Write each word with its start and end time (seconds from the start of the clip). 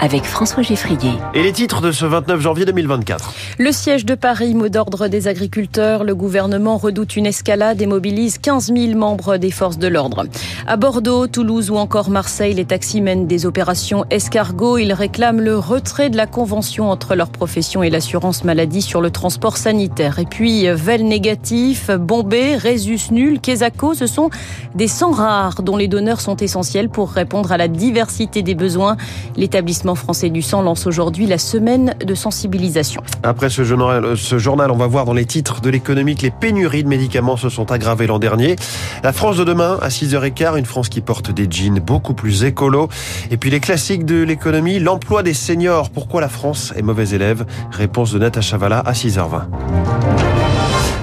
avec 0.00 0.24
François 0.24 0.62
Geffrier. 0.62 1.12
Et 1.34 1.42
les 1.42 1.52
titres 1.52 1.80
de 1.80 1.92
ce 1.92 2.06
29 2.06 2.40
janvier 2.40 2.64
2024. 2.64 3.34
Le 3.58 3.70
siège 3.70 4.06
de 4.06 4.14
Paris, 4.14 4.54
mot 4.54 4.68
d'ordre 4.68 5.08
des 5.08 5.28
agriculteurs. 5.28 6.04
Le 6.04 6.14
gouvernement 6.14 6.78
redoute 6.78 7.16
une 7.16 7.26
escalade 7.26 7.82
et 7.82 7.86
mobilise 7.86 8.38
15 8.38 8.72
000 8.74 8.98
membres 8.98 9.36
des 9.36 9.50
forces 9.50 9.78
de 9.78 9.88
l'ordre. 9.88 10.24
À 10.66 10.76
Bordeaux, 10.76 11.26
Toulouse 11.26 11.70
ou 11.70 11.76
encore 11.76 12.08
Marseille, 12.08 12.54
les 12.54 12.64
taxis 12.64 13.02
mènent 13.02 13.26
des 13.26 13.44
opérations 13.44 14.06
escargot. 14.10 14.78
Ils 14.78 14.92
réclament 14.92 15.40
le 15.40 15.58
retrait 15.58 16.08
de 16.08 16.16
la 16.16 16.26
convention 16.26 16.90
entre 16.90 17.14
leur 17.14 17.28
profession 17.28 17.82
et 17.82 17.90
l'assurance 17.90 18.44
maladie 18.44 18.82
sur 18.82 19.02
le 19.02 19.10
transport 19.10 19.58
sanitaire. 19.58 20.18
Et 20.18 20.26
puis, 20.26 20.66
Vel 20.68 21.06
négatif, 21.06 21.90
Bombay, 21.90 22.56
Résus 22.56 23.10
nul, 23.10 23.40
Quesaco, 23.40 23.94
ce 23.94 24.06
sont 24.06 24.30
des 24.74 24.88
sangs 24.88 25.12
rares 25.12 25.62
dont 25.62 25.76
les 25.76 25.88
donneurs 25.88 26.20
sont 26.20 26.36
essentiels 26.36 26.88
pour 26.88 27.10
répondre 27.10 27.52
à 27.52 27.58
la 27.58 27.68
diversité 27.68 28.42
des 28.42 28.54
besoins. 28.54 28.96
L'établissement 29.36 29.89
français 29.94 30.30
du 30.30 30.42
sang 30.42 30.62
lance 30.62 30.86
aujourd'hui 30.86 31.26
la 31.26 31.38
semaine 31.38 31.94
de 32.04 32.14
sensibilisation. 32.14 33.02
Après 33.22 33.50
ce 33.50 33.64
journal, 33.64 34.16
ce 34.16 34.38
journal, 34.38 34.70
on 34.70 34.76
va 34.76 34.86
voir 34.86 35.04
dans 35.04 35.12
les 35.12 35.26
titres 35.26 35.60
de 35.60 35.70
l'économie 35.70 36.16
que 36.16 36.22
les 36.22 36.30
pénuries 36.30 36.84
de 36.84 36.88
médicaments 36.88 37.36
se 37.36 37.48
sont 37.48 37.70
aggravées 37.72 38.06
l'an 38.06 38.18
dernier. 38.18 38.56
La 39.02 39.12
France 39.12 39.36
de 39.36 39.44
demain, 39.44 39.78
à 39.82 39.88
6h15, 39.88 40.58
une 40.58 40.66
France 40.66 40.88
qui 40.88 41.00
porte 41.00 41.30
des 41.30 41.46
jeans 41.50 41.80
beaucoup 41.80 42.14
plus 42.14 42.44
écolos. 42.44 42.88
Et 43.30 43.36
puis 43.36 43.50
les 43.50 43.60
classiques 43.60 44.04
de 44.04 44.22
l'économie, 44.22 44.78
l'emploi 44.78 45.22
des 45.22 45.34
seniors. 45.34 45.90
Pourquoi 45.90 46.20
la 46.20 46.28
France 46.28 46.72
est 46.76 46.82
mauvaise 46.82 47.14
élève? 47.14 47.46
Réponse 47.70 48.12
de 48.12 48.18
Natacha 48.18 48.56
Valla 48.56 48.80
à 48.80 48.92
6h20. 48.92 50.29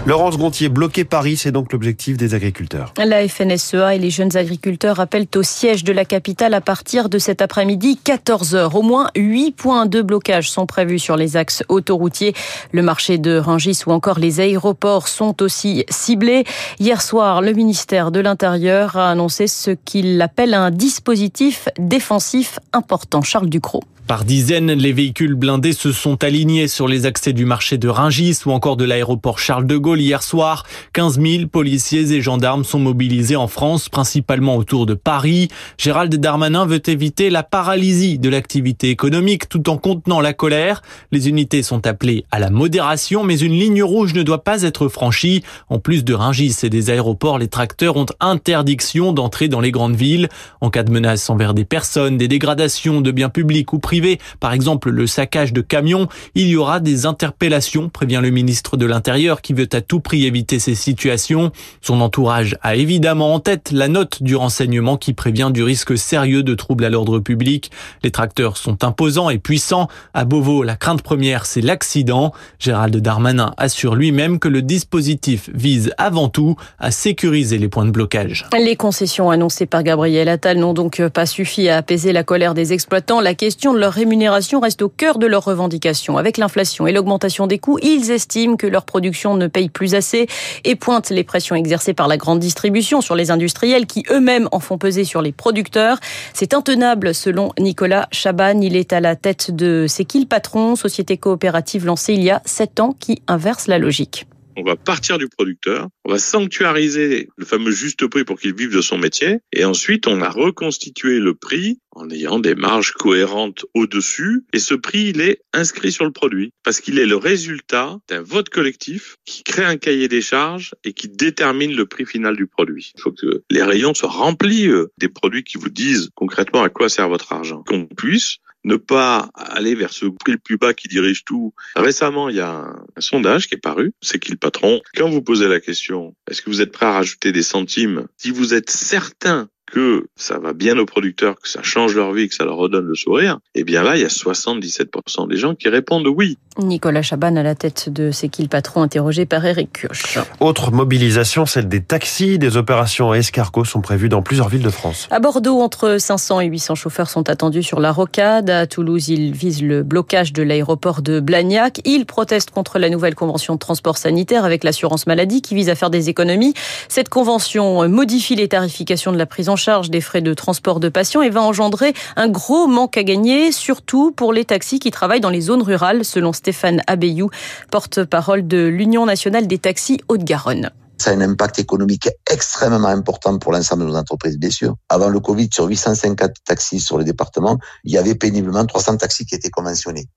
Laurence 0.08 0.38
Gontier, 0.38 0.70
bloquer 0.70 1.04
Paris, 1.04 1.36
c'est 1.36 1.52
donc 1.52 1.74
l'objectif 1.74 2.16
des 2.16 2.34
agriculteurs. 2.34 2.94
La 2.98 3.28
FNSEA 3.28 3.94
et 3.94 4.00
les 4.00 4.10
jeunes 4.10 4.38
agriculteurs 4.38 5.02
appellent 5.02 5.28
au 5.36 5.44
siège 5.44 5.84
de 5.84 5.92
la 5.92 6.06
capitale 6.06 6.54
à 6.54 6.62
partir 6.62 7.10
de 7.10 7.20
cet 7.20 7.42
après-midi 7.42 8.00
14h. 8.06 8.74
Au 8.74 8.84
moins 8.84 9.10
8 9.18 9.52
points 9.52 9.86
de 9.86 10.02
blocage 10.02 10.50
sont 10.50 10.66
prévus 10.66 11.00
sur 11.00 11.18
les 11.18 11.36
axes 11.36 11.62
autoroutiers. 11.68 12.34
Le 12.72 12.84
marché 12.84 13.18
de 13.18 13.38
Rungis 13.38 13.82
ou 13.86 13.92
encore 13.92 14.18
les 14.18 14.40
aéroports 14.40 15.10
sont 15.10 15.44
aussi 15.44 15.84
ciblés. 15.90 16.46
Hier 16.80 17.02
soir, 17.02 17.42
le 17.42 17.52
ministère 17.52 18.10
de 18.10 18.22
l'Intérieur 18.22 18.96
a 18.96 19.12
annoncé 19.12 19.48
ce 19.48 19.72
qu'il 19.72 20.22
appelle 20.22 20.54
un 20.54 20.72
dispositif 20.72 21.68
défensif 21.78 22.60
important. 22.72 23.22
Charles 23.24 23.50
Ducrot. 23.50 23.84
Par 24.08 24.24
dizaines, 24.24 24.72
les 24.72 24.94
véhicules 24.94 25.36
blindés 25.36 25.74
se 25.74 25.92
sont 25.92 26.24
alignés 26.24 26.70
sur 26.70 26.88
les 26.88 27.06
accès 27.06 27.34
du 27.34 27.44
marché 27.44 27.78
de 27.78 27.90
Ringis 27.90 28.38
ou 28.46 28.52
encore 28.52 28.78
de 28.78 28.86
l'aéroport 28.86 29.38
Charles 29.38 29.68
de 29.68 29.76
Gaulle 29.76 30.00
hier 30.00 30.24
soir. 30.24 30.66
15 30.94 31.20
000 31.20 31.48
policiers 31.48 32.14
et 32.14 32.22
gendarmes 32.22 32.64
sont 32.64 32.80
mobilisés 32.80 33.36
en 33.36 33.48
France, 33.48 33.90
principalement 33.90 34.56
autour 34.56 34.86
de 34.86 34.94
Paris. 34.94 35.50
Gérald 35.78 36.16
Darmanin 36.16 36.66
veut 36.66 36.82
éviter 36.88 37.30
la 37.30 37.44
paralysie 37.44 38.18
de 38.18 38.30
l'activité 38.30 38.92
économique 38.92 39.50
tout 39.50 39.70
en 39.70 39.76
contenant 39.78 40.22
la 40.22 40.32
colère. 40.32 40.84
Les 41.12 41.28
unités 41.28 41.62
sont 41.62 41.86
appelées 41.86 42.24
à 42.32 42.40
la 42.40 42.50
modération, 42.50 43.26
mais 43.26 43.38
une 43.38 43.60
ligne 43.60 43.84
rouge 43.84 44.14
ne 44.14 44.24
doit 44.24 44.46
pas 44.46 44.62
être 44.62 44.88
franchie. 44.88 45.44
En 45.68 45.80
plus 45.80 46.06
de 46.06 46.14
Ringis 46.14 46.56
et 46.64 46.70
des 46.70 46.92
aéroports, 46.92 47.40
les 47.40 47.50
tracteurs 47.50 47.98
ont 47.98 48.06
interdiction 48.22 49.12
d'entrer 49.12 49.50
dans 49.50 49.60
les 49.60 49.72
grandes 49.72 49.98
villes. 49.98 50.30
En 50.62 50.70
cas 50.70 50.84
de 50.84 50.92
menace 50.92 51.30
envers 51.30 51.54
des 51.54 51.66
personnes, 51.66 52.18
des 52.18 52.30
dégradations 52.30 53.02
de 53.02 53.12
biens 53.12 53.28
publics 53.28 53.74
ou 53.74 53.80
privés, 53.80 53.97
par 54.40 54.54
exemple 54.54 54.90
le 54.90 55.08
saccage 55.08 55.54
de 55.54 55.62
camions, 55.62 56.08
il 56.36 56.48
y 56.48 56.56
aura 56.56 56.80
des 56.80 57.06
interpellations, 57.06 57.90
prévient 57.90 58.20
le 58.22 58.30
ministre 58.30 58.78
de 58.78 58.86
l'Intérieur 58.86 59.42
qui 59.42 59.54
veut 59.54 59.70
à 59.74 59.82
tout 59.82 60.00
prix 60.00 60.26
éviter 60.26 60.60
ces 60.60 60.76
situations. 60.76 61.52
Son 61.82 62.02
entourage 62.02 62.58
a 62.62 62.76
évidemment 62.76 63.34
en 63.34 63.40
tête 63.40 63.72
la 63.72 63.88
note 63.88 64.24
du 64.24 64.36
renseignement 64.36 64.98
qui 64.98 65.14
prévient 65.14 65.52
du 65.54 65.64
risque 65.64 65.98
sérieux 65.98 66.44
de 66.44 66.56
troubles 66.56 66.86
à 66.86 66.90
l'ordre 66.90 67.20
public. 67.20 67.72
Les 68.04 68.12
tracteurs 68.12 68.58
sont 68.58 68.84
imposants 68.84 69.30
et 69.30 69.38
puissants. 69.38 69.88
À 70.14 70.26
Beauvau, 70.26 70.64
la 70.64 70.76
crainte 70.76 71.02
première, 71.02 71.46
c'est 71.46 71.62
l'accident. 71.62 72.34
Gérald 72.60 72.96
Darmanin 72.98 73.54
assure 73.58 73.96
lui-même 73.96 74.40
que 74.40 74.48
le 74.48 74.62
dispositif 74.62 75.50
vise 75.54 75.94
avant 75.98 76.30
tout 76.30 76.56
à 76.80 76.92
sécuriser 76.92 77.58
les 77.58 77.70
points 77.70 77.86
de 77.86 77.92
blocage. 77.92 78.46
Les 78.58 78.76
concessions 78.76 79.30
annoncées 79.30 79.66
par 79.66 79.84
Gabriel 79.84 80.30
Attal 80.30 80.58
n'ont 80.58 80.74
donc 80.74 81.02
pas 81.10 81.26
suffi 81.26 81.70
à 81.70 81.78
apaiser 81.78 82.14
la 82.14 82.24
colère 82.24 82.54
des 82.54 82.74
exploitants. 82.74 83.22
La 83.22 83.34
question 83.34 83.74
de 83.74 83.80
leur 83.80 83.87
rémunération 83.94 84.60
reste 84.60 84.82
au 84.82 84.90
cœur 84.90 85.18
de 85.20 85.28
leurs 85.28 85.44
revendications. 85.44 86.18
Avec 86.18 86.38
l'inflation 86.38 86.88
et 86.88 86.92
l'augmentation 86.92 87.48
des 87.48 87.60
coûts, 87.60 87.80
ils 87.82 88.12
estiment 88.12 88.56
que 88.56 88.68
leur 88.68 88.86
production 88.86 89.36
ne 89.36 89.48
paye 89.48 89.70
plus 89.70 89.96
assez 89.96 90.28
et 90.64 90.76
pointent 90.76 91.10
les 91.10 91.24
pressions 91.24 91.56
exercées 91.56 91.94
par 91.94 92.08
la 92.08 92.18
grande 92.18 92.40
distribution 92.40 93.02
sur 93.02 93.16
les 93.16 93.32
industriels 93.32 93.86
qui 93.86 94.04
eux-mêmes 94.10 94.50
en 94.52 94.60
font 94.60 94.78
peser 94.78 95.04
sur 95.04 95.22
les 95.22 95.32
producteurs. 95.32 96.00
C'est 96.34 96.54
intenable 96.54 97.14
selon 97.14 97.52
Nicolas 97.60 98.08
Chaban. 98.12 98.62
Il 98.62 98.76
est 98.76 98.94
à 98.94 99.00
la 99.00 99.16
tête 99.16 99.52
de 99.52 99.86
C'est 99.88 100.06
qui 100.06 100.20
le 100.20 100.28
patron, 100.28 100.76
société 100.76 101.18
coopérative 101.18 101.86
lancée 101.86 102.14
il 102.14 102.24
y 102.24 102.30
a 102.30 102.42
sept 102.46 102.80
ans 102.80 102.96
qui 103.00 103.22
inverse 103.28 103.68
la 103.68 103.80
logique 103.80 104.28
on 104.58 104.64
va 104.64 104.76
partir 104.76 105.18
du 105.18 105.30
producteur, 105.30 105.88
on 106.04 106.12
va 106.12 106.20
sanctuariser 106.20 107.30
le 107.38 107.46
fameux 107.46 107.72
juste 107.72 108.06
prix 108.08 108.26
pour 108.26 108.40
qu'il 108.40 108.56
vive 108.56 108.74
de 108.74 108.82
son 108.82 108.98
métier, 108.98 109.40
et 109.54 109.64
ensuite 109.66 110.08
on 110.08 110.22
a 110.22 110.30
reconstitué 110.30 111.20
le 111.20 111.36
prix 111.36 111.80
en 111.92 112.10
ayant 112.10 112.40
des 112.40 112.56
marges 112.56 112.92
cohérentes 112.92 113.66
au-dessus, 113.74 114.46
et 114.54 114.60
ce 114.60 114.76
prix, 114.76 115.10
il 115.10 115.22
est 115.22 115.42
inscrit 115.54 115.92
sur 115.92 116.06
le 116.06 116.12
produit, 116.12 116.52
parce 116.64 116.80
qu'il 116.80 117.00
est 117.00 117.06
le 117.06 117.16
résultat 117.16 117.98
d'un 118.08 118.22
vote 118.22 118.50
collectif 118.50 119.16
qui 119.26 119.44
crée 119.44 119.66
un 119.66 119.78
cahier 119.78 120.08
des 120.08 120.22
charges 120.22 120.76
et 120.84 120.94
qui 120.94 121.10
détermine 121.10 121.76
le 121.76 121.86
prix 121.86 122.06
final 122.06 122.36
du 122.36 122.48
produit. 122.48 122.94
Il 122.96 123.02
faut 123.02 123.12
que 123.12 123.44
les 123.50 123.64
rayons 123.64 123.94
soient 123.94 124.10
remplis 124.10 124.68
euh, 124.68 124.92
des 125.00 125.10
produits 125.10 125.44
qui 125.44 125.58
vous 125.58 125.70
disent 125.70 126.10
concrètement 126.16 126.64
à 126.64 126.70
quoi 126.70 126.90
sert 126.90 127.10
votre 127.10 127.34
argent, 127.34 127.64
qu'on 127.68 127.86
puisse 127.86 128.38
ne 128.68 128.76
pas 128.76 129.30
aller 129.34 129.74
vers 129.76 129.92
ce 129.92 130.06
prix 130.06 130.34
le 130.34 130.38
plus 130.38 130.58
bas 130.58 130.74
qui 130.74 130.88
dirige 130.88 131.24
tout. 131.24 131.54
Récemment, 131.76 132.30
il 132.30 132.36
y 132.36 132.42
a 132.42 132.52
un, 132.52 132.86
sondage 133.00 133.48
qui 133.48 133.56
est 133.56 133.60
paru, 133.60 133.94
c'est 134.02 134.20
qui 134.20 134.32
le 134.32 134.38
patron 134.38 134.82
Quand 134.96 135.10
vous 135.10 135.22
posez 135.22 135.48
la 135.48 135.60
question, 135.60 136.16
est-ce 136.30 136.42
que 136.42 136.50
vous 136.50 136.62
êtes 136.62 136.72
prêt 136.72 136.86
à 136.86 136.92
rajouter 136.92 137.32
des 137.32 137.44
centimes? 137.44 138.08
Si 138.18 138.32
vous 138.32 138.54
êtes 138.54 138.70
certain 138.70 139.50
que 139.68 140.08
ça 140.16 140.40
va 140.40 140.54
bien 140.54 140.78
aux 140.80 140.86
producteurs, 140.86 141.40
que 141.40 141.48
ça 141.48 141.62
change 141.62 141.96
leur 141.96 142.14
vie, 142.14 142.28
que 142.28 142.36
ça 142.36 142.46
leur 142.46 142.56
redonne 142.56 142.86
le 142.86 142.96
sourire, 142.96 143.40
eh 143.54 143.64
bien 143.64 143.84
là, 143.84 143.96
il 143.96 144.02
y 144.02 144.06
a 144.06 144.08
77% 144.08 145.28
des 145.28 145.38
gens 145.38 145.54
qui 145.54 145.70
répondent 145.70 146.08
oui. 146.08 146.38
Nicolas 146.58 147.04
Chaban 147.04 147.36
à 147.36 147.44
la 147.44 147.54
tête 147.54 147.90
de 147.90 148.10
C'est 148.12 148.30
qui 148.30 148.42
le 148.42 148.48
patron 148.48 148.82
interrogé 148.82 149.26
par 149.26 149.46
Eric 149.46 149.82
Kioch. 149.82 150.18
Autre 150.40 150.72
mobilisation, 150.72 151.46
celle 151.46 151.68
des 151.68 151.82
taxis. 151.82 152.40
Des 152.40 152.58
opérations 152.58 153.12
à 153.12 153.18
escargot 153.18 153.66
sont 153.66 153.82
prévues 153.82 154.10
dans 154.10 154.24
plusieurs 154.24 154.50
villes 154.50 154.64
de 154.64 154.70
France. 154.70 155.08
À 155.12 155.20
Bordeaux, 155.20 155.60
entre 155.60 155.98
500 156.00 156.42
et 156.42 156.46
800 156.48 156.76
chauffeurs 156.76 157.10
sont 157.10 157.30
attendus 157.30 157.62
sur 157.62 157.80
la 157.80 157.92
rocade. 157.92 158.50
À 158.50 158.66
Toulouse, 158.66 159.10
ils 159.10 159.34
visent 159.34 159.62
le 159.62 159.84
blocage 159.84 160.34
de 160.34 160.42
l'aéroport 160.42 161.04
de 161.04 161.20
Blagnac. 161.20 161.82
Ils 161.86 162.06
protestent 162.08 162.52
contre 162.52 162.80
la 162.80 162.90
nouvelle 162.90 163.16
convention 163.16 163.54
de 163.54 163.60
transport 163.60 163.98
sanitaire 163.98 164.44
avec 164.44 164.64
l'assurance 164.64 165.06
maladie 165.06 165.44
qui 165.44 165.54
vise 165.54 165.70
à 165.70 165.76
faire 165.76 165.92
des 165.92 166.10
économies. 166.10 166.56
Cette 166.88 167.10
convention 167.10 167.88
modifie 167.88 168.36
les 168.36 168.48
tarifications 168.48 169.12
de 169.12 169.18
la 169.18 169.28
prise 169.28 169.50
en 169.50 169.57
charge 169.58 169.90
des 169.90 170.00
frais 170.00 170.22
de 170.22 170.34
transport 170.34 170.80
de 170.80 170.88
patients 170.88 171.22
et 171.22 171.30
va 171.30 171.42
engendrer 171.42 171.94
un 172.16 172.30
gros 172.30 172.68
manque 172.68 172.98
à 172.98 173.04
gagner, 173.04 173.52
surtout 173.52 174.12
pour 174.12 174.32
les 174.32 174.46
taxis 174.46 174.80
qui 174.80 174.92
travaillent 174.92 175.20
dans 175.20 175.30
les 175.30 175.42
zones 175.42 175.62
rurales, 175.62 176.06
selon 176.06 176.32
Stéphane 176.32 176.82
Abeyou, 176.88 177.30
porte-parole 177.72 178.48
de 178.48 178.66
l'Union 178.66 179.06
nationale 179.06 179.48
des 179.48 179.58
taxis 179.58 180.00
Haute-Garonne. 180.08 180.70
Ça 181.00 181.12
a 181.12 181.14
un 181.14 181.22
impact 181.22 181.60
économique 181.60 182.10
extrêmement 182.32 182.88
important 182.88 183.38
pour 183.38 183.52
l'ensemble 183.52 183.84
de 183.84 183.90
nos 183.90 183.96
entreprises, 183.96 184.40
bien 184.40 184.50
sûr. 184.50 184.76
Avant 184.90 185.10
le 185.10 185.20
Covid, 185.20 185.50
sur 185.54 185.66
850 185.66 186.32
taxis 186.46 186.80
sur 186.80 186.98
les 186.98 187.06
départements, 187.06 187.60
il 187.84 187.92
y 187.92 187.98
avait 187.98 188.16
péniblement 188.16 188.66
300 188.66 188.98
taxis 188.98 189.26
qui 189.26 189.36
étaient 189.36 189.52
conventionnés. 189.52 190.08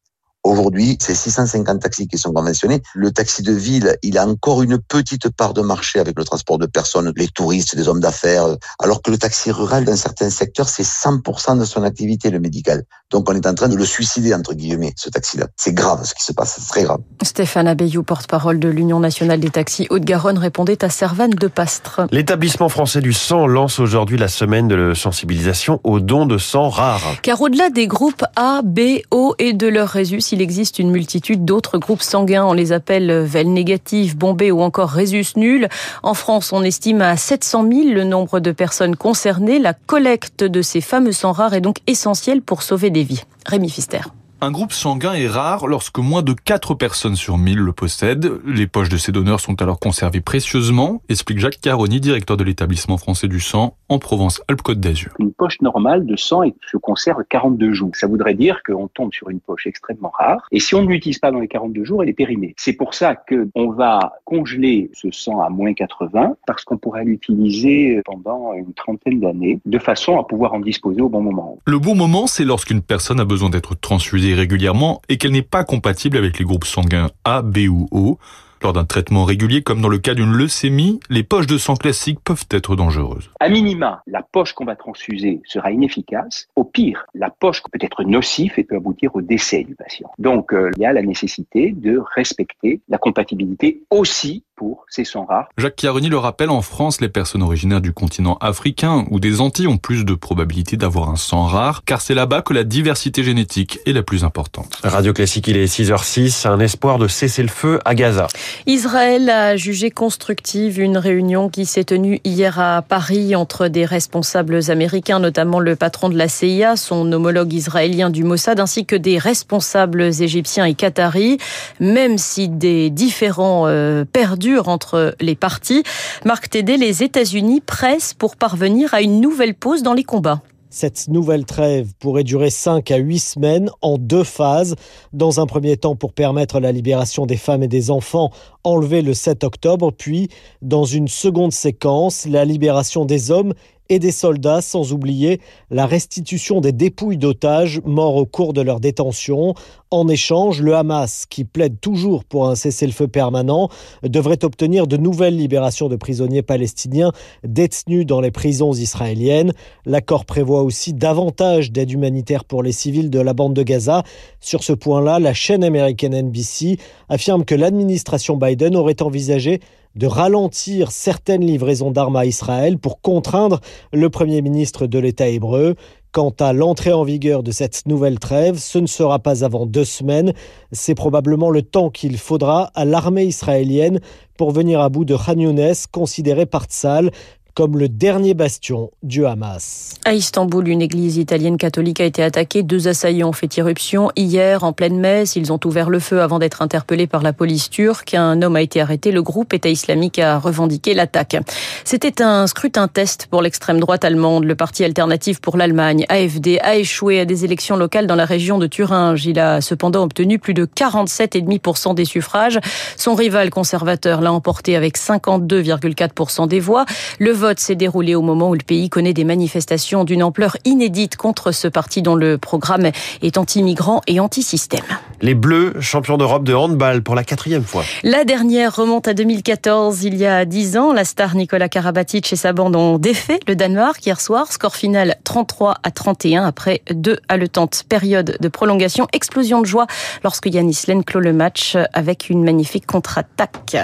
Aujourd'hui, 0.43 0.97
c'est 1.01 1.15
650 1.15 1.81
taxis 1.81 2.09
qui 2.09 2.17
sont 2.17 2.33
conventionnés. 2.33 2.81
Le 2.95 3.11
taxi 3.11 3.43
de 3.43 3.53
ville, 3.53 3.97
il 4.03 4.17
a 4.17 4.27
encore 4.27 4.63
une 4.63 4.79
petite 4.79 5.29
part 5.29 5.53
de 5.53 5.61
marché 5.61 5.99
avec 5.99 6.19
le 6.19 6.25
transport 6.25 6.57
de 6.57 6.65
personnes, 6.65 7.13
les 7.15 7.29
touristes, 7.29 7.75
les 7.75 7.89
hommes 7.89 8.01
d'affaires, 8.01 8.47
alors 8.79 9.03
que 9.03 9.11
le 9.11 9.19
taxi 9.19 9.51
rural, 9.51 9.85
dans 9.85 9.97
certains 9.97 10.31
secteurs, 10.31 10.69
c'est 10.69 10.83
100% 10.83 11.59
de 11.59 11.65
son 11.67 11.83
activité, 11.83 12.31
le 12.31 12.41
médical. 12.41 12.85
Donc 13.11 13.29
on 13.29 13.35
est 13.35 13.47
en 13.47 13.55
train 13.55 13.69
de 13.69 13.77
le 13.77 13.85
suicider, 13.85 14.33
entre 14.33 14.55
guillemets, 14.55 14.95
ce 14.97 15.11
taxi-là. 15.11 15.49
C'est 15.57 15.75
grave 15.75 16.05
ce 16.05 16.15
qui 16.15 16.25
se 16.25 16.33
passe, 16.33 16.57
c'est 16.59 16.69
très 16.69 16.85
grave. 16.85 17.01
Stéphane 17.23 17.69
Abeyou, 17.69 18.03
porte-parole 18.03 18.59
de 18.59 18.69
l'Union 18.69 18.99
nationale 18.99 19.41
des 19.41 19.51
taxis 19.51 19.89
Haute-Garonne, 19.91 20.39
répondait 20.39 20.83
à 20.83 20.89
Servane 20.89 21.31
de 21.31 21.49
Pastre. 21.49 22.07
L'établissement 22.13 22.71
français 22.71 23.03
du 23.03 23.13
sang 23.13 23.47
lance 23.47 23.79
aujourd'hui 23.79 24.17
la 24.17 24.29
semaine 24.29 24.69
de 24.69 24.95
sensibilisation 24.95 25.81
aux 25.85 26.01
dons 26.01 26.25
de 26.25 26.39
sang 26.39 26.71
rares. 26.71 27.17
Car 27.23 27.43
au-delà 27.43 27.69
des 27.69 27.87
groupes 27.87 28.25
A, 28.37 28.63
B, 28.65 29.01
O 29.11 29.35
et 29.39 29.53
de 29.53 29.67
leurs 29.67 29.89
résus, 29.89 30.21
il 30.33 30.43
existe 30.43 30.79
une 30.79 30.91
multitude 30.91 31.45
d'autres 31.45 31.79
groupes 31.79 32.03
sanguins. 32.03 32.45
On 32.45 32.53
les 32.53 32.73
appelle 32.73 33.11
VEL 33.25 33.53
négatif, 33.53 34.17
Bombay 34.17 34.51
ou 34.51 34.61
encore 34.61 34.91
Résus 34.91 35.33
nul. 35.37 35.69
En 36.03 36.15
France, 36.15 36.53
on 36.53 36.63
estime 36.63 37.03
à 37.03 37.17
700 37.17 37.67
000 37.71 37.89
le 37.91 38.05
nombre 38.05 38.41
de 38.41 38.53
personnes 38.53 38.97
concernées. 38.97 39.59
La 39.59 39.75
collecte 39.75 40.45
de 40.45 40.63
ces 40.63 40.81
fameux 40.81 41.13
sangs 41.13 41.33
rares 41.33 41.55
est 41.55 41.61
donc 41.61 41.79
essentielle 41.87 42.43
pour 42.43 42.63
sauver 42.63 42.91
des 42.91 43.03
vies. 43.03 43.23
Rémi 43.47 43.71
Fister. 43.71 44.01
Un 44.43 44.53
groupe 44.53 44.73
sanguin 44.73 45.13
est 45.13 45.29
rare 45.29 45.67
lorsque 45.67 45.99
moins 45.99 46.23
de 46.23 46.33
4 46.33 46.73
personnes 46.73 47.15
sur 47.15 47.37
1000 47.37 47.59
le 47.59 47.73
possèdent. 47.75 48.41
Les 48.47 48.67
poches 48.67 48.89
de 48.89 48.97
ces 48.97 49.13
donneurs 49.13 49.39
sont 49.39 49.61
alors 49.61 49.79
conservées 49.79 50.23
précieusement, 50.23 51.03
explique 51.11 51.39
Jacques 51.39 51.61
Caroni, 51.61 52.01
directeur 52.01 52.39
de 52.39 52.45
l'établissement 52.45 52.97
français 52.97 53.29
du 53.29 53.39
sang 53.39 53.77
en 53.91 53.99
Provence-Alpes-Côte 53.99 54.81
d'Azur. 54.81 55.13
Une 55.19 55.33
poche 55.33 55.61
normale 55.61 56.07
de 56.07 56.17
sang 56.17 56.41
se 56.71 56.79
conserve 56.79 57.23
42 57.29 57.75
jours. 57.75 57.91
Ça 57.93 58.07
voudrait 58.07 58.33
dire 58.33 58.63
qu'on 58.65 58.89
tombe 58.89 59.13
sur 59.13 59.29
une 59.29 59.41
poche 59.41 59.67
extrêmement 59.67 60.13
rare. 60.19 60.47
Et 60.53 60.61
si 60.61 60.75
on 60.75 60.83
ne 60.85 60.89
l'utilise 60.89 61.19
pas 61.19 61.31
dans 61.31 61.41
les 61.41 61.49
42 61.49 61.85
jours, 61.85 62.03
elle 62.03 62.09
est 62.09 62.15
périmée. 62.15 62.55
C'est 62.57 62.73
pour 62.73 62.95
ça 62.95 63.17
qu'on 63.17 63.73
va 63.73 64.15
congeler 64.25 64.91
ce 64.95 65.11
sang 65.11 65.43
à 65.43 65.51
moins 65.51 65.75
80 65.75 66.37
parce 66.47 66.65
qu'on 66.65 66.79
pourrait 66.79 67.05
l'utiliser 67.05 68.01
pendant 68.07 68.55
une 68.55 68.73
trentaine 68.73 69.21
d'années 69.21 69.61
de 69.67 69.79
façon 69.79 70.19
à 70.19 70.25
pouvoir 70.25 70.55
en 70.55 70.61
disposer 70.61 71.03
au 71.03 71.11
bon 71.11 71.21
moment. 71.21 71.59
Le 71.67 71.79
bon 71.79 71.95
moment, 71.95 72.27
c'est 72.27 72.47
lorsqu'une 72.47 72.81
personne 72.81 73.21
a 73.21 73.27
besoin 73.27 73.51
d'être 73.51 73.79
transfusée 73.79 74.30
régulièrement 74.35 75.03
et 75.09 75.19
qu'elle 75.19 75.33
n'est 75.33 75.43
pas 75.43 75.65
compatible 75.65 76.17
avec 76.17 76.39
les 76.39 76.45
groupes 76.45 76.65
sanguins 76.65 77.11
A, 77.25 77.43
B 77.43 77.59
ou 77.69 77.89
O. 77.91 78.19
Lors 78.63 78.75
d'un 78.75 78.85
traitement 78.85 79.25
régulier, 79.25 79.63
comme 79.63 79.81
dans 79.81 79.89
le 79.89 79.97
cas 79.97 80.13
d'une 80.13 80.33
leucémie, 80.33 81.01
les 81.09 81.23
poches 81.23 81.47
de 81.47 81.57
sang 81.57 81.77
classiques 81.77 82.21
peuvent 82.23 82.45
être 82.51 82.77
dangereuses. 82.77 83.31
À 83.41 83.49
minima, 83.49 84.03
la 84.07 84.23
poche 84.23 84.53
qu'on 84.53 84.67
va 84.67 84.77
transfuser 84.77 85.41
sera 85.47 85.73
inefficace. 85.73 86.47
Au 86.57 86.65
pire, 86.65 87.07
la 87.15 87.31
poche 87.31 87.63
peut 87.73 87.79
être 87.81 88.05
nocive 88.05 88.53
et 88.59 88.65
peut 88.65 88.77
aboutir 88.77 89.17
au 89.17 89.23
décès 89.23 89.65
du 89.65 89.75
patient. 89.75 90.11
Donc, 90.19 90.53
euh, 90.53 90.71
il 90.77 90.83
y 90.83 90.85
a 90.85 90.93
la 90.93 91.01
nécessité 91.01 91.73
de 91.73 92.03
respecter 92.15 92.83
la 92.91 92.99
compatibilité 92.99 93.83
aussi 93.91 94.45
pour 94.61 94.85
ces 94.91 95.07
sangs 95.07 95.25
rares. 95.25 95.49
Jacques 95.57 95.81
Chiaroni 95.81 96.11
le 96.11 96.19
rappelle, 96.19 96.51
en 96.51 96.61
France, 96.61 97.01
les 97.01 97.09
personnes 97.09 97.43
originaires 97.43 97.81
du 97.81 97.95
continent 97.95 98.37
africain 98.43 99.07
ou 99.11 99.19
des 99.19 99.41
Antilles 99.41 99.69
ont 99.69 99.79
plus 99.79 100.05
de 100.05 100.13
probabilité 100.13 100.77
d'avoir 100.77 101.09
un 101.09 101.17
sang 101.17 101.47
rare, 101.47 101.83
car 101.87 102.03
c'est 102.03 102.13
là-bas 102.13 102.43
que 102.43 102.53
la 102.53 102.65
diversité 102.65 103.25
génétique 103.25 103.79
est 103.87 103.95
la 103.95 104.03
plus 104.03 104.23
importante. 104.23 104.77
Radio 104.85 105.15
Classique, 105.15 105.49
il 105.49 105.57
est 105.57 105.65
6h06, 105.65 106.47
un 106.47 106.61
espoir 106.61 106.99
de 106.99 107.09
cesser 107.09 107.41
le 107.41 107.49
feu 107.49 107.79
à 107.87 107.95
Gaza. 107.95 108.27
Israël 108.67 109.31
a 109.31 109.57
jugé 109.57 109.91
constructive 109.91 110.79
une 110.79 110.99
réunion 110.99 111.49
qui 111.49 111.65
s'est 111.65 111.85
tenue 111.85 112.21
hier 112.25 112.61
à 112.61 112.83
Paris 112.83 113.35
entre 113.35 113.69
des 113.69 113.87
responsables 113.87 114.71
américains, 114.71 115.21
notamment 115.21 115.61
le 115.61 115.75
patron 115.75 116.11
de 116.11 116.19
la 116.19 116.29
CIA, 116.29 116.77
son 116.77 117.11
homologue 117.11 117.55
israélien 117.55 118.11
du 118.11 118.25
Mossad, 118.25 118.61
ainsi 118.61 118.85
que 118.85 118.97
des 118.97 119.17
responsables 119.17 120.03
égyptiens 120.03 120.67
et 120.67 120.75
qataris, 120.75 121.39
même 121.81 122.19
si 122.19 122.51
des 122.51 122.91
différents 122.91 123.65
euh, 123.67 124.05
perdus 124.05 124.50
entre 124.59 125.15
les 125.21 125.35
parties. 125.35 125.83
Marc 126.25 126.51
Tédé, 126.51 126.77
les 126.77 127.03
États-Unis 127.03 127.61
pressent 127.61 128.15
pour 128.15 128.37
parvenir 128.37 128.93
à 128.95 129.03
une 129.03 129.21
nouvelle 129.21 129.55
pause 129.55 129.83
dans 129.83 129.95
les 129.95 130.05
combats. 130.05 130.43
Cette 130.73 131.09
nouvelle 131.09 131.47
trêve 131.47 131.93
pourrait 131.99 132.23
durer 132.23 132.49
5 132.49 132.93
à 132.93 132.97
8 132.97 133.19
semaines 133.19 133.71
en 133.83 133.99
deux 133.99 134.23
phases. 134.23 134.77
Dans 135.13 135.41
un 135.41 135.47
premier 135.47 135.77
temps 135.77 135.97
pour 135.97 136.13
permettre 136.13 136.61
la 136.61 136.71
libération 136.71 137.27
des 137.27 137.37
femmes 137.37 137.65
et 137.65 137.69
des 137.69 137.91
enfants 137.91 138.31
enlevés 138.63 139.03
le 139.03 139.13
7 139.13 139.43
octobre, 139.43 139.91
puis 139.91 140.29
dans 140.63 140.85
une 140.85 141.09
seconde 141.09 141.53
séquence, 141.53 142.25
la 142.25 142.45
libération 142.45 143.05
des 143.05 143.33
hommes 143.33 143.53
et 143.91 143.99
des 143.99 144.13
soldats, 144.13 144.63
sans 144.63 144.93
oublier 144.95 145.41
la 145.71 145.85
restitution 145.85 146.63
des 146.63 146.73
dépouilles 146.73 147.19
d'otages 147.19 147.83
morts 147.85 148.17
au 148.17 148.25
cours 148.25 148.55
de 148.55 148.63
leur 148.63 148.81
détention. 148.81 149.55
En 149.91 150.07
échange, 150.07 150.63
le 150.63 150.77
Hamas, 150.77 151.27
qui 151.29 151.45
plaide 151.45 151.81
toujours 151.81 152.25
pour 152.25 152.49
un 152.49 152.55
cessez-le-feu 152.55 153.09
permanent, 153.09 153.69
devrait 154.05 154.45
obtenir 154.45 154.87
de 154.87 154.97
nouvelles 154.97 155.37
libérations 155.37 155.89
de 155.89 155.97
prisonniers 155.97 156.43
palestiniens 156.43 157.11
détenus 157.43 158.07
dans 158.07 158.21
les 158.21 158.31
prisons 158.31 158.73
israéliennes. 158.73 159.53
L'accord 159.85 160.25
prévoit 160.25 160.63
aussi 160.63 160.95
davantage 160.95 161.73
d'aide 161.73 161.91
humanitaire 161.91 162.45
pour 162.45 162.63
les 162.63 162.73
civils 162.73 163.11
de 163.11 163.19
la 163.19 163.35
bande 163.35 163.55
de 163.55 163.65
Gaza. 163.65 164.05
Sur 164.41 164.63
ce 164.63 164.73
point-là, 164.73 165.19
la 165.19 165.35
chaîne 165.35 165.65
américaine 165.65 166.15
NBC 166.15 166.79
affirme 167.09 167.45
que 167.45 167.57
l'administration 167.57 168.37
Biden 168.37 168.77
aurait 168.77 169.03
envisagé 169.03 169.59
de 169.95 170.07
ralentir 170.07 170.91
certaines 170.91 171.45
livraisons 171.45 171.91
d'armes 171.91 172.17
à 172.17 172.27
Israël 172.27 172.79
pour 172.79 173.01
contraindre 173.01 173.61
le 173.93 174.09
Premier 174.11 174.43
ministre 174.43 174.87
de 174.87 174.99
l'État 174.99 175.29
hébreu. 175.29 175.75
Quant 176.13 176.35
à 176.41 176.53
l'entrée 176.53 176.93
en 176.93 177.05
vigueur 177.05 177.45
de 177.45 177.53
cette 177.53 177.87
nouvelle 177.87 178.19
trêve, 178.19 178.59
ce 178.59 178.79
ne 178.79 178.89
sera 178.89 179.21
pas 179.21 179.45
avant 179.45 179.65
deux 179.65 179.85
semaines. 179.85 180.33
C'est 180.73 180.97
probablement 180.97 181.51
le 181.51 181.63
temps 181.63 181.89
qu'il 181.89 182.19
faudra 182.19 182.73
à 182.75 182.85
l'armée 182.85 183.27
israélienne 183.27 184.01
pour 184.37 184.51
venir 184.51 184.81
à 184.81 184.89
bout 184.89 185.05
de 185.05 185.17
Khan 185.17 185.39
Younes, 185.39 185.75
considéré 185.93 186.47
par 186.47 186.65
Tzal 186.65 187.13
comme 187.55 187.79
le 187.79 187.89
dernier 187.89 188.35
bastion 188.35 188.91
du 189.03 189.27
Hamas. 189.27 189.95
À 190.05 190.15
Istanbul, 190.15 190.69
une 190.69 190.83
église 190.83 191.17
italienne 191.17 191.57
catholique 191.57 192.01
a 192.01 192.05
été 192.05 192.23
attaquée. 192.23 192.63
Deux 192.63 192.89
assaillants 192.89 193.29
ont 193.29 193.33
fait 193.33 193.57
irruption 193.57 194.11
hier 194.17 194.65
en 194.65 194.73
pleine 194.73 194.99
messe. 194.99 195.37
Ils 195.37 195.53
ont 195.53 195.61
ouvert 195.65 195.91
le 195.91 195.99
feu 195.99 196.23
avant 196.23 196.39
d'être 196.39 196.63
interpellés 196.63 197.07
par 197.07 197.23
la 197.23 197.33
police 197.33 197.71
turque. 197.71 198.15
Un 198.15 198.43
homme 198.43 198.57
a 198.57 198.63
été 198.63 198.81
arrêté. 198.81 199.13
Le 199.13 199.23
groupe 199.23 199.53
État 199.53 199.69
islamique 199.69 200.19
a 200.19 200.39
revendiqué 200.39 200.95
l'attaque. 200.95 201.37
C'était 201.85 202.23
un 202.23 202.47
scrutin 202.47 202.89
test 202.89 203.27
pour 203.31 203.43
l'extrême 203.43 203.81
droite 203.81 204.05
allemande. 204.05 204.45
Le 204.45 204.55
parti 204.55 204.85
alternatif 204.85 205.41
pour 205.41 205.57
l'Allemagne, 205.57 206.05
AFD, 206.09 206.59
a 206.63 206.77
échoué 206.77 207.21
à 207.21 207.25
des 207.25 207.45
élections 207.45 207.77
locales 207.77 208.07
dans 208.07 208.17
la 208.17 208.25
région 208.25 208.59
de 208.59 208.67
Thuringe. 208.67 209.27
Il 209.27 209.39
a 209.39 209.61
cependant 209.61 210.03
obtenu 210.03 210.39
plus 210.39 210.55
de 210.55 210.65
47,5% 210.67 211.95
des 211.95 212.05
suffrages. 212.05 212.59
Son 212.97 213.15
rival 213.15 213.51
conservateur 213.51 214.21
l'a 214.21 214.33
emporté 214.33 214.77
avec 214.77 214.97
52,4% 214.97 216.49
des 216.49 216.61
voix. 216.61 216.85
Le 217.19 217.33
vote 217.41 217.59
s'est 217.59 217.75
déroulé 217.75 218.15
au 218.15 218.21
moment 218.21 218.51
où 218.51 218.55
le 218.55 218.61
pays 218.65 218.91
connaît 218.91 219.15
des 219.15 219.25
manifestations 219.25 220.05
d'une 220.05 220.23
ampleur 220.23 220.59
inédite 220.67 221.17
contre 221.17 221.53
ce 221.53 221.69
parti 221.69 222.03
dont 222.03 222.15
le 222.15 222.37
programme 222.37 222.91
est 223.23 223.39
anti-migrant 223.39 224.03
et 224.07 224.21
anti-système. 224.21 224.85
Les 225.23 225.35
Bleus, 225.35 225.75
champions 225.81 226.19
d'Europe 226.19 226.45
de 226.45 226.53
handball 226.53 227.03
pour 227.03 227.15
la 227.15 227.25
quatrième 227.25 227.65
fois. 227.65 227.83
La 228.03 228.25
dernière 228.25 228.77
remonte 228.77 229.09
à 229.09 229.15
2014, 229.15 230.05
il 230.05 230.17
y 230.17 230.27
a 230.27 230.45
dix 230.45 230.77
ans. 230.77 230.93
La 230.93 231.05
star 231.05 231.35
Nicolas 231.35 231.71
Karabatic 231.71 232.31
et 232.31 232.37
sa 232.37 232.53
bande 232.53 232.77
ont 232.77 232.99
défait 232.99 233.41
le 233.49 233.57
Danemark 233.57 234.05
hier 234.05 234.21
soir. 234.21 234.53
Score 234.53 234.77
final 234.77 235.17
33 235.25 235.77
à 235.83 235.91
31 235.91 236.45
après 236.45 236.83
deux 236.91 237.19
haletantes 237.29 237.85
périodes 237.89 238.37
de 238.39 238.49
prolongation. 238.49 239.07
Explosion 239.15 239.63
de 239.63 239.67
joie 239.67 239.87
lorsque 240.23 240.47
Yanis 240.47 240.83
Len 240.89 241.05
clôt 241.05 241.21
le 241.21 241.33
match 241.33 241.77
avec 241.95 242.29
une 242.29 242.45
magnifique 242.45 242.87
contre-attaque. 242.87 243.77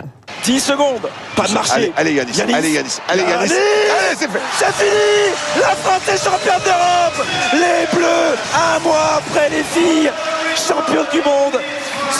10 0.46 0.60
secondes, 0.60 1.10
pas 1.34 1.48
de 1.48 1.52
marché. 1.54 1.72
Allez, 1.74 1.92
allez 1.96 2.12
Yanis, 2.12 2.40
allez 2.40 2.70
Yanis, 2.70 3.00
allez 3.08 3.22
Yanis. 3.24 3.52
Allez, 3.52 4.16
c'est 4.16 4.30
fait. 4.30 4.40
C'est 4.56 4.72
fini 4.74 5.34
La 5.60 5.74
France 5.74 6.02
est 6.06 6.22
championne 6.24 6.62
d'Europe 6.64 7.26
Les 7.52 7.96
Bleus, 7.96 8.38
un 8.54 8.78
mois 8.78 9.18
après 9.18 9.48
les 9.48 9.64
filles, 9.64 10.08
championnes 10.54 11.10
du 11.10 11.18
monde, 11.18 11.60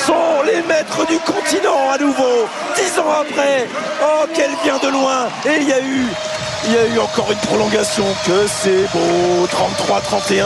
sont 0.04 0.42
les 0.44 0.60
maîtres 0.62 1.06
du 1.06 1.18
continent 1.20 1.90
à 1.94 1.98
nouveau. 1.98 2.48
Dix 2.74 2.98
ans 2.98 3.12
après, 3.20 3.68
oh 4.02 4.24
qu'elle 4.34 4.56
vient 4.64 4.78
de 4.78 4.88
loin. 4.88 5.28
Et 5.44 5.60
il 5.60 5.68
y 5.68 5.72
a 5.72 5.78
eu, 5.78 6.06
il 6.64 6.72
y 6.72 6.78
a 6.78 6.86
eu 6.96 6.98
encore 6.98 7.30
une 7.30 7.38
prolongation. 7.38 8.06
Que 8.26 8.48
c'est 8.48 8.88
beau, 8.92 9.46
33-31. 9.46 10.44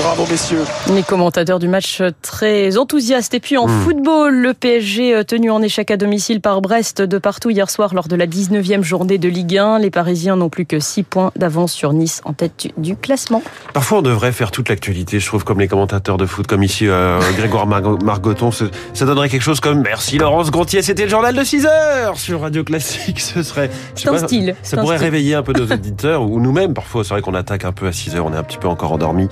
Bravo 0.00 0.26
messieurs. 0.30 0.62
Les 0.94 1.02
commentateurs 1.02 1.58
du 1.58 1.66
match 1.66 2.02
très 2.22 2.78
enthousiastes. 2.78 3.34
Et 3.34 3.40
puis 3.40 3.56
en 3.56 3.66
mmh. 3.66 3.80
football, 3.82 4.34
le 4.34 4.54
PSG 4.54 5.12
euh, 5.12 5.22
tenu 5.24 5.50
en 5.50 5.60
échec 5.60 5.90
à 5.90 5.96
domicile 5.96 6.40
par 6.40 6.60
Brest 6.60 7.02
de 7.02 7.18
partout 7.18 7.50
hier 7.50 7.68
soir 7.68 7.94
lors 7.94 8.06
de 8.06 8.14
la 8.14 8.28
19e 8.28 8.82
journée 8.82 9.18
de 9.18 9.28
Ligue 9.28 9.58
1. 9.58 9.80
Les 9.80 9.90
Parisiens 9.90 10.36
n'ont 10.36 10.50
plus 10.50 10.66
que 10.66 10.78
6 10.78 11.02
points 11.02 11.32
d'avance 11.34 11.72
sur 11.72 11.92
Nice 11.92 12.20
en 12.24 12.32
tête 12.32 12.68
du 12.76 12.94
classement. 12.94 13.42
Parfois 13.72 13.98
on 13.98 14.02
devrait 14.02 14.30
faire 14.30 14.52
toute 14.52 14.68
l'actualité, 14.68 15.18
je 15.18 15.26
trouve, 15.26 15.42
comme 15.42 15.58
les 15.58 15.66
commentateurs 15.66 16.16
de 16.16 16.26
foot, 16.26 16.46
comme 16.46 16.62
ici 16.62 16.86
euh, 16.86 17.18
Grégoire 17.36 17.66
Margoton. 17.66 18.52
Ça 18.52 19.04
donnerait 19.04 19.28
quelque 19.28 19.42
chose 19.42 19.58
comme 19.58 19.82
Merci 19.82 20.18
Laurence 20.18 20.52
Gontier, 20.52 20.82
c'était 20.82 21.04
le 21.04 21.10
journal 21.10 21.34
de 21.34 21.42
6 21.42 21.66
heures 21.66 22.16
sur 22.16 22.42
Radio 22.42 22.62
Classique. 22.62 23.18
Ce 23.20 23.42
serait... 23.42 23.68
C'est 23.96 24.08
un 24.08 24.18
style. 24.18 24.54
Ça 24.62 24.76
pourrait 24.76 24.96
réveiller 24.96 25.34
un 25.34 25.42
peu 25.42 25.52
nos 25.52 25.66
auditeurs 25.72 26.22
ou 26.22 26.38
nous-mêmes. 26.38 26.72
Parfois, 26.72 27.02
c'est 27.02 27.10
vrai 27.14 27.22
qu'on 27.22 27.34
attaque 27.34 27.64
un 27.64 27.72
peu 27.72 27.88
à 27.88 27.92
6 27.92 28.14
heures, 28.14 28.26
on 28.26 28.32
est 28.32 28.36
un 28.36 28.44
petit 28.44 28.58
peu 28.58 28.68
encore 28.68 28.92
endormi. 28.92 29.28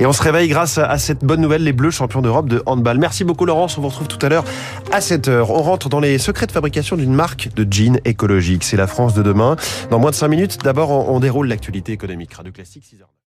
Et 0.00 0.06
on 0.06 0.14
se 0.14 0.22
réveille 0.22 0.48
grâce 0.48 0.78
à 0.78 0.96
cette 0.96 1.26
bonne 1.26 1.42
nouvelle, 1.42 1.62
les 1.62 1.74
Bleus 1.74 1.90
champions 1.90 2.22
d'Europe 2.22 2.48
de 2.48 2.62
handball. 2.64 2.96
Merci 2.96 3.22
beaucoup 3.22 3.44
Laurence, 3.44 3.76
on 3.76 3.82
vous 3.82 3.88
retrouve 3.88 4.08
tout 4.08 4.24
à 4.24 4.30
l'heure 4.30 4.44
à 4.92 5.00
7h. 5.00 5.44
On 5.50 5.60
rentre 5.60 5.90
dans 5.90 6.00
les 6.00 6.16
secrets 6.16 6.46
de 6.46 6.52
fabrication 6.52 6.96
d'une 6.96 7.12
marque 7.12 7.50
de 7.54 7.70
jeans 7.70 8.00
écologique. 8.06 8.64
C'est 8.64 8.78
la 8.78 8.86
France 8.86 9.12
de 9.12 9.22
demain. 9.22 9.56
Dans 9.90 9.98
moins 9.98 10.10
de 10.10 10.16
5 10.16 10.28
minutes, 10.28 10.58
d'abord 10.64 10.90
on 10.90 11.20
déroule 11.20 11.48
l'actualité 11.48 11.92
économique. 11.92 12.32
Radio 12.32 12.50
Classique 12.50 12.84
6h. 12.84 13.10